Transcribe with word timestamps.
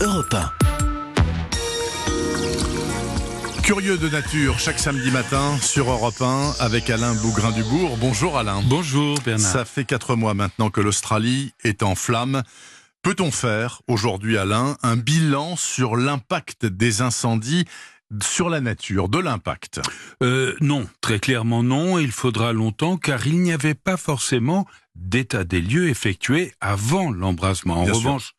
Europe 0.00 0.34
1. 0.34 0.52
Curieux 3.62 3.98
de 3.98 4.08
nature, 4.08 4.58
chaque 4.58 4.78
samedi 4.78 5.10
matin 5.10 5.58
sur 5.60 5.90
Europe 5.90 6.20
1 6.20 6.54
avec 6.58 6.88
Alain 6.90 7.14
Bougrain-Dubourg. 7.14 7.98
Bonjour 8.00 8.38
Alain. 8.38 8.62
Bonjour 8.66 9.18
Bernard. 9.24 9.52
Ça 9.52 9.64
fait 9.64 9.84
quatre 9.84 10.16
mois 10.16 10.34
maintenant 10.34 10.70
que 10.70 10.80
l'Australie 10.80 11.52
est 11.64 11.82
en 11.82 11.94
flammes. 11.94 12.42
Peut-on 13.02 13.30
faire 13.30 13.82
aujourd'hui, 13.88 14.36
Alain, 14.38 14.76
un 14.82 14.96
bilan 14.96 15.56
sur 15.56 15.96
l'impact 15.96 16.66
des 16.66 17.02
incendies 17.02 17.66
sur 18.22 18.50
la 18.50 18.60
nature, 18.60 19.08
de 19.08 19.18
l'impact? 19.18 19.80
Euh, 20.22 20.56
Non, 20.60 20.88
très 21.00 21.20
clairement 21.20 21.62
non. 21.62 21.98
Il 21.98 22.10
faudra 22.10 22.52
longtemps 22.52 22.96
car 22.96 23.26
il 23.26 23.40
n'y 23.40 23.52
avait 23.52 23.74
pas 23.74 23.96
forcément 23.96 24.66
d'état 25.00 25.44
des 25.44 25.60
lieux 25.60 25.88
effectué 25.88 26.52
avant 26.60 27.10
l'embrasement. 27.10 27.80
En 27.80 27.84
revanche, 27.84 28.34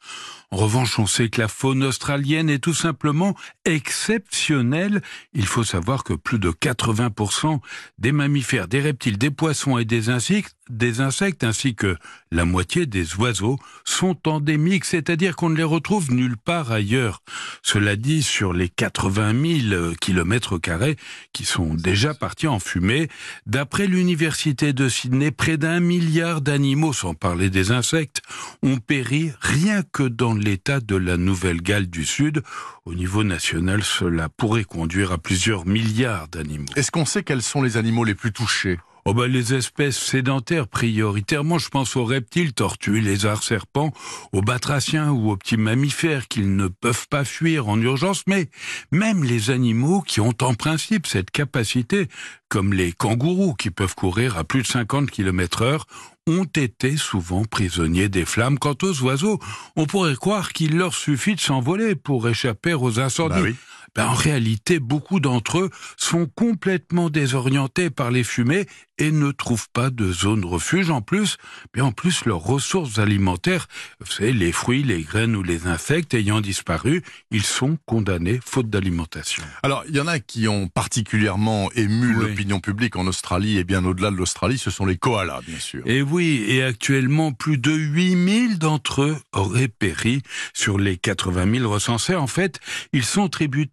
en 0.54 0.58
revanche, 0.58 1.00
on 1.00 1.08
sait 1.08 1.30
que 1.30 1.40
la 1.40 1.48
faune 1.48 1.82
australienne 1.82 2.50
est 2.50 2.60
tout 2.60 2.74
simplement 2.74 3.36
exceptionnelle. 3.64 5.02
Il 5.34 5.46
faut 5.46 5.64
savoir 5.64 6.04
que 6.04 6.14
plus 6.14 6.40
de 6.40 6.50
80% 6.50 7.62
des 7.98 8.12
mammifères, 8.12 8.68
des 8.68 8.82
reptiles, 8.82 9.18
des 9.18 9.32
poissons 9.32 9.78
et 9.78 9.86
des 9.86 10.10
insectes, 10.10 10.54
des 10.70 11.00
insectes 11.00 11.46
ainsi 11.46 11.76
que 11.76 11.96
la 12.32 12.44
moitié 12.44 12.86
des 12.86 13.16
oiseaux 13.16 13.60
sont 13.86 14.28
endémiques, 14.28 14.86
c'est-à-dire 14.86 15.38
qu'on 15.38 15.50
ne 15.50 15.56
les 15.56 15.64
retrouve 15.64 16.12
nulle 16.12 16.38
part 16.38 16.72
ailleurs. 16.72 17.22
Cela 17.62 17.96
dit, 17.96 18.22
sur 18.22 18.52
les 18.52 18.68
80 18.68 19.70
000 19.70 19.96
kilomètres 20.02 20.58
carrés 20.58 20.98
qui 21.32 21.46
sont 21.46 21.76
déjà 21.76 22.14
partis 22.14 22.48
en 22.48 22.60
fumée, 22.60 23.08
d'après 23.46 23.88
l'université 23.88 24.74
de 24.74 24.90
Sydney, 24.90 25.32
près 25.32 25.58
d'un 25.58 25.80
milliard 25.80 26.42
d'animaux, 26.52 26.92
sans 26.92 27.14
parler 27.14 27.50
des 27.50 27.72
insectes, 27.72 28.22
ont 28.62 28.76
péri 28.76 29.32
rien 29.40 29.84
que 29.84 30.04
dans 30.04 30.34
l'état 30.34 30.82
de 30.82 30.98
la 30.98 31.16
Nouvelle-Galles 31.16 31.90
du 31.90 32.06
Sud. 32.06 32.44
Au 32.84 32.94
niveau 32.94 33.24
national, 33.24 33.84
cela 33.84 34.28
pourrait 34.28 34.66
conduire 34.66 35.14
à 35.14 35.18
plusieurs 35.18 35.66
milliards 35.66 36.28
d'animaux. 36.28 36.66
Est-ce 36.76 36.92
qu'on 36.92 37.06
sait 37.06 37.24
quels 37.24 37.42
sont 37.42 37.62
les 37.62 37.78
animaux 37.78 38.04
les 38.04 38.16
plus 38.16 38.34
touchés? 38.34 38.80
Oh 39.06 39.14
ben 39.16 39.26
les 39.26 39.54
espèces 39.56 39.98
sédentaires 39.98 40.68
prioritairement, 40.68 41.58
je 41.58 41.70
pense 41.70 41.96
aux 41.96 42.06
reptiles, 42.06 42.54
tortues, 42.54 43.02
lézards, 43.02 43.42
serpents, 43.42 43.92
aux 44.32 44.42
batraciens 44.42 45.10
ou 45.10 45.32
aux 45.32 45.38
petits 45.38 45.58
mammifères 45.58 46.28
qu'ils 46.28 46.56
ne 46.56 46.68
peuvent 46.68 47.08
pas 47.10 47.26
fuir 47.26 47.68
en 47.68 47.82
urgence, 47.82 48.24
mais 48.28 48.50
même 48.92 49.24
les 49.24 49.50
animaux 49.50 50.02
qui 50.02 50.22
ont 50.22 50.36
en 50.42 50.54
principe 50.54 51.08
cette 51.08 51.32
capacité, 51.32 52.10
comme 52.48 52.74
les 52.74 52.92
kangourous 52.92 53.56
qui 53.56 53.72
peuvent 53.72 53.96
courir 53.96 54.38
à 54.38 54.44
plus 54.44 54.62
de 54.62 54.68
50 54.68 55.10
km 55.10 55.64
heure, 55.64 55.88
ont 56.28 56.46
été 56.46 56.98
souvent 56.98 57.44
prisonniers 57.44 58.10
des 58.10 58.26
flammes. 58.26 58.60
Quant 58.60 58.78
aux 58.84 59.02
oiseaux, 59.02 59.40
on 59.76 59.86
pourrait 59.86 60.16
croire 60.16 60.54
qu'il 60.54 60.78
leur 60.78 60.94
suffit 60.94 61.36
de 61.36 61.40
s'envoler 61.40 61.96
pour 61.96 62.30
échapper 62.30 62.76
aux 62.76 63.00
incendies. 63.00 63.42
Bah 63.42 63.71
ben, 63.96 64.08
en 64.08 64.14
réalité, 64.14 64.80
beaucoup 64.80 65.20
d'entre 65.20 65.60
eux 65.60 65.70
sont 65.98 66.26
complètement 66.26 67.10
désorientés 67.10 67.90
par 67.90 68.12
les 68.12 68.24
fumées 68.24 68.68
et 68.98 69.12
ne 69.12 69.32
trouvent 69.32 69.70
pas 69.74 69.90
de 69.90 70.12
zone 70.12 70.46
refuge. 70.46 70.92
En 70.92 71.02
plus, 71.02 71.38
en 71.80 71.92
plus, 71.92 72.26
leurs 72.26 72.40
ressources 72.40 73.00
alimentaires, 73.00 73.68
c'est 74.08 74.32
les 74.32 74.52
fruits, 74.52 74.84
les 74.84 75.02
graines 75.02 75.36
ou 75.36 75.42
les 75.42 75.66
insectes 75.66 76.14
ayant 76.14 76.40
disparu, 76.40 77.04
ils 77.32 77.44
sont 77.44 77.78
condamnés 77.86 78.40
faute 78.46 78.70
d'alimentation. 78.70 79.44
Alors, 79.64 79.84
il 79.90 79.96
y 79.96 80.00
en 80.00 80.08
a 80.08 80.20
qui 80.20 80.48
ont 80.48 80.68
particulièrement 80.68 81.72
ému 81.74 82.14
l'opinion 82.14 82.60
publique 82.60 82.96
en 82.96 83.08
Australie 83.08 83.58
et 83.58 83.64
bien 83.64 83.84
au-delà 83.86 84.12
de 84.12 84.16
l'Australie, 84.16 84.60
ce 84.60 84.70
sont 84.70 84.86
les 84.86 84.98
koalas, 84.98 85.42
bien 85.48 85.60
sûr. 85.60 85.82
Et 85.86 86.04
oui, 86.04 86.46
et 86.48 86.64
actuellement, 86.64 87.32
plus 87.32 87.58
de 87.58 87.72
8000 87.72 88.60
d'entre 88.60 89.02
eux 89.02 89.18
auraient 89.34 89.68
péri 89.68 90.22
sur 90.54 90.78
les 90.78 90.98
80 90.98 91.60
000 91.60 91.72
recensés. 91.72 92.16
En 92.16 92.28
fait, 92.28 92.60
ils 92.94 93.04
sont 93.04 93.30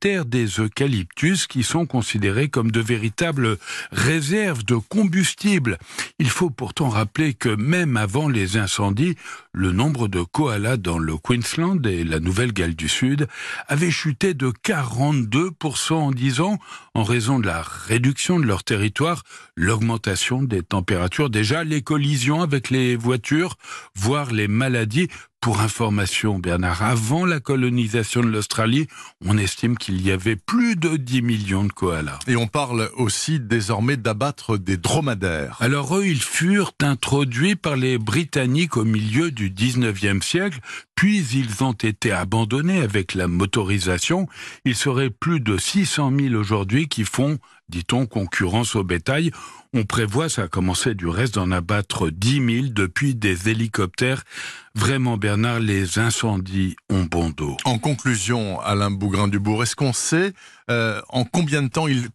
des 0.09 0.47
eucalyptus 0.59 1.47
qui 1.47 1.63
sont 1.63 1.87
considérés 1.87 2.49
comme 2.49 2.71
de 2.71 2.81
véritables 2.81 3.59
réserves 3.93 4.65
de 4.65 4.77
combustible. 4.77 5.79
Il 6.19 6.31
faut 6.31 6.51
pourtant 6.51 6.89
rappeler 6.89 7.35
que 7.35 7.51
même 7.51 7.97
avant 7.97 8.29
les 8.29 8.57
incendies, 8.57 9.17
le 9.53 9.73
nombre 9.73 10.09
de 10.09 10.23
koalas 10.23 10.79
dans 10.79 10.99
le 10.99 11.17
Queensland 11.19 11.85
et 11.87 12.05
la 12.05 12.21
Nouvelle-Galles 12.21 12.75
du 12.75 12.89
Sud 12.89 13.29
avait 13.67 13.91
chuté 13.91 14.33
de 14.33 14.49
42% 14.49 15.93
en 15.93 16.11
10 16.11 16.41
ans 16.41 16.59
en 16.95 17.03
raison 17.03 17.39
de 17.39 17.47
la 17.47 17.63
réduction 17.63 18.41
de 18.41 18.47
leur 18.47 18.65
territoire, 18.65 19.23
l'augmentation 19.57 20.43
des 20.43 20.63
températures, 20.63 21.29
déjà 21.29 21.65
les 21.65 21.83
collisions 21.83 22.41
avec 22.41 22.71
les 22.71 22.97
voitures, 22.97 23.57
voire 23.95 24.33
les 24.33 24.49
maladies 24.49 25.09
pour 25.41 25.61
information, 25.61 26.39
Bernard, 26.39 26.83
avant 26.83 27.25
la 27.25 27.39
colonisation 27.39 28.23
de 28.23 28.29
l'Australie, 28.29 28.89
on 29.25 29.39
estime 29.39 29.79
qu'il 29.79 30.05
y 30.05 30.11
avait 30.11 30.37
plus 30.37 30.75
de 30.75 30.97
10 30.97 31.23
millions 31.23 31.65
de 31.65 31.73
koalas. 31.73 32.19
Et 32.27 32.37
on 32.37 32.49
parle 32.49 32.91
aussi 32.97 33.39
désormais 33.39 33.97
d'abattre 33.97 34.59
des 34.59 34.77
dromadaires. 34.77 35.57
Alors 35.61 35.97
eux, 35.97 36.07
ils 36.07 36.23
furent 36.23 36.73
introduits 36.83 37.57
par 37.57 37.77
les 37.77 37.99
Britanniques 37.99 38.77
au 38.77 38.85
milieu 38.85 39.31
du 39.31 39.51
19e 39.51 40.23
siècle, 40.23 40.59
puis 40.95 41.25
ils 41.35 41.63
ont 41.63 41.73
été 41.73 42.11
abandonnés 42.11 42.81
avec 42.81 43.15
la 43.15 43.29
motorisation. 43.29 44.27
Il 44.65 44.75
serait 44.75 45.11
plus 45.11 45.41
de 45.41 45.57
600 45.57 46.13
000 46.19 46.35
aujourd'hui 46.35 46.89
qui 46.89 47.05
font 47.05 47.39
dit-on, 47.69 48.07
concurrence 48.07 48.75
au 48.75 48.85
bétail. 48.85 49.31
On 49.75 49.85
prévoit, 49.85 50.29
ça 50.29 50.45
a 50.45 50.49
commencé 50.49 50.95
du 50.95 51.07
reste, 51.07 51.35
d'en 51.35 51.51
abattre 51.51 52.11
10 52.11 52.63
000 52.63 52.67
depuis 52.71 53.15
des 53.15 53.51
hélicoptères. 53.51 54.25
Vraiment, 54.75 55.17
Bernard, 55.17 55.61
les 55.61 55.99
incendies 55.99 56.77
ont 56.89 57.05
bon 57.05 57.31
dos. 57.31 57.57
En 57.65 57.79
conclusion, 57.79 58.61
Alain 58.61 58.91
Bougrain-Dubourg, 58.91 59.63
est-ce 59.63 59.77
qu'on 59.77 59.93
sait 59.93 60.33
euh, 60.71 61.01
en 61.09 61.25
combien 61.25 61.63
de 61.63 61.69
temps 61.69 61.89
il 61.89 62.09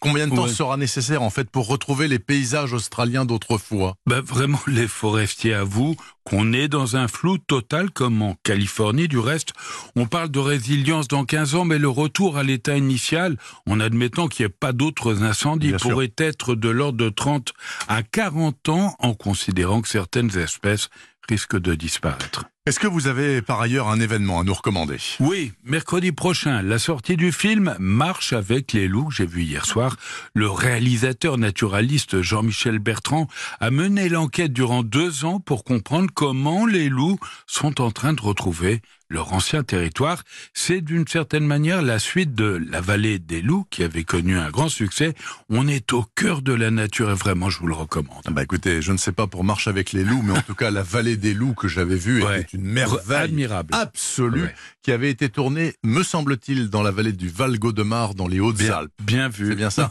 combien 0.00 0.28
de 0.28 0.34
temps 0.34 0.48
sera 0.48 0.76
nécessaire 0.76 1.22
en 1.22 1.30
fait 1.30 1.50
pour 1.50 1.66
retrouver 1.66 2.08
les 2.08 2.18
paysages 2.18 2.72
australiens 2.72 3.24
d'autrefois? 3.24 3.94
Ben, 4.06 4.20
Vraiment, 4.20 4.60
les 4.66 4.88
forestiers 4.88 5.54
avouent 5.54 5.96
qu'on 6.24 6.52
est 6.52 6.68
dans 6.68 6.96
un 6.96 7.06
flou 7.06 7.38
total 7.38 7.90
comme 7.90 8.20
en 8.20 8.36
Californie. 8.42 9.06
Du 9.06 9.18
reste, 9.18 9.52
on 9.94 10.06
parle 10.06 10.28
de 10.28 10.40
résilience 10.40 11.06
dans 11.06 11.24
15 11.24 11.54
ans, 11.54 11.64
mais 11.64 11.78
le 11.78 11.88
retour 11.88 12.36
à 12.36 12.42
l'état 12.42 12.76
initial, 12.76 13.36
en 13.68 13.78
admettant 13.78 14.26
qu'il 14.26 14.44
n'y 14.44 14.50
ait 14.50 14.56
pas 14.58 14.72
d'autres 14.72 15.22
incendies, 15.22 15.72
pourrait 15.80 16.12
être 16.18 16.54
de 16.54 16.68
l'ordre 16.68 16.98
de 16.98 17.08
30 17.08 17.52
à 17.88 18.02
40 18.02 18.68
ans 18.68 18.96
en 18.98 19.14
considérant 19.14 19.80
que 19.82 19.88
certaines 19.88 20.36
espèces 20.36 20.88
risquent 21.28 21.58
de 21.58 21.74
disparaître. 21.74 22.44
Est-ce 22.66 22.80
que 22.80 22.88
vous 22.88 23.06
avez 23.06 23.42
par 23.42 23.60
ailleurs 23.60 23.88
un 23.88 24.00
événement 24.00 24.40
à 24.40 24.44
nous 24.44 24.52
recommander? 24.52 24.96
Oui, 25.20 25.52
mercredi 25.62 26.10
prochain, 26.10 26.62
la 26.62 26.80
sortie 26.80 27.16
du 27.16 27.30
film 27.30 27.76
Marche 27.78 28.32
avec 28.32 28.72
les 28.72 28.88
loups, 28.88 29.12
j'ai 29.12 29.24
vu 29.26 29.42
hier 29.42 29.66
soir. 29.66 29.96
Le 30.34 30.50
réalisateur 30.50 31.38
naturaliste 31.38 32.22
Jean-Michel 32.22 32.80
Bertrand 32.80 33.28
a 33.60 33.70
mené 33.70 34.08
l'enquête 34.08 34.52
durant 34.52 34.82
deux 34.82 35.24
ans 35.24 35.38
pour 35.38 35.62
comprendre 35.62 36.10
comment 36.12 36.66
les 36.66 36.88
loups 36.88 37.20
sont 37.46 37.80
en 37.80 37.92
train 37.92 38.14
de 38.14 38.20
retrouver 38.20 38.82
leur 39.08 39.32
ancien 39.32 39.62
territoire. 39.62 40.22
C'est 40.54 40.80
d'une 40.80 41.06
certaine 41.06 41.46
manière 41.46 41.82
la 41.82 41.98
suite 41.98 42.34
de 42.34 42.60
La 42.70 42.80
vallée 42.80 43.18
des 43.18 43.42
loups 43.42 43.66
qui 43.70 43.82
avait 43.82 44.04
connu 44.04 44.38
un 44.38 44.50
grand 44.50 44.68
succès. 44.68 45.14
On 45.48 45.68
est 45.68 45.92
au 45.92 46.04
cœur 46.14 46.42
de 46.42 46.52
la 46.52 46.70
nature 46.70 47.10
et 47.10 47.14
vraiment 47.14 47.50
je 47.50 47.60
vous 47.60 47.66
le 47.66 47.74
recommande. 47.74 48.22
Bah 48.30 48.42
écoutez, 48.42 48.82
je 48.82 48.92
ne 48.92 48.96
sais 48.96 49.12
pas 49.12 49.26
pour 49.26 49.44
Marche 49.44 49.68
avec 49.68 49.92
les 49.92 50.04
loups, 50.04 50.22
mais 50.22 50.36
en 50.36 50.42
tout 50.42 50.54
cas 50.54 50.70
la 50.70 50.82
vallée 50.82 51.16
des 51.16 51.34
loups 51.34 51.54
que 51.54 51.68
j'avais 51.68 51.96
vue 51.96 52.22
était 52.22 52.46
une 52.52 52.64
merveille 52.64 53.16
admirable, 53.16 53.74
absolue 53.74 54.50
qui 54.82 54.92
avait 54.92 55.10
été 55.10 55.28
tournée, 55.28 55.74
me 55.82 56.02
semble-t-il, 56.02 56.70
dans 56.70 56.82
la 56.82 56.92
vallée 56.92 57.12
du 57.12 57.28
Val 57.28 57.58
Gaudemar 57.58 58.14
dans 58.14 58.28
les 58.28 58.40
Hautes-Alpes. 58.40 58.92
Bien, 59.02 59.28
vu. 59.28 59.48
C'est 59.48 59.56
bien 59.56 59.70
ça. 59.70 59.90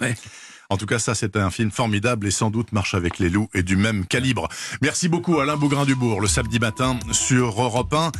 En 0.69 0.77
tout 0.77 0.85
cas, 0.85 0.99
ça, 0.99 1.13
c'était 1.13 1.39
un 1.39 1.51
film 1.51 1.69
formidable 1.69 2.27
et 2.27 2.31
sans 2.31 2.49
doute 2.49 2.71
Marche 2.71 2.95
avec 2.95 3.19
les 3.19 3.29
loups 3.29 3.49
et 3.53 3.61
du 3.61 3.75
même 3.75 4.05
calibre. 4.05 4.47
Merci 4.81 5.09
beaucoup 5.09 5.39
Alain 5.39 5.57
Bougrain-Dubourg, 5.57 6.21
le 6.21 6.27
samedi 6.27 6.59
matin 6.59 6.97
sur 7.11 7.61
Europe 7.61 7.93
1. 7.93 8.11